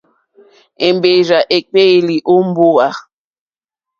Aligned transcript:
Èmbèrzà 0.87 1.39
èkpéélì 1.57 2.17
ó 2.33 2.35
mbówà. 2.47 2.89